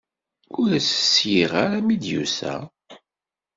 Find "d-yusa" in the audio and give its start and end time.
2.01-2.55